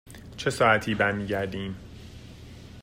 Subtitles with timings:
[0.37, 1.75] چه ساعتی برمی گردیم؟